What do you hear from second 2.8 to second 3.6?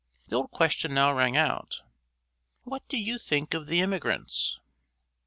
do you think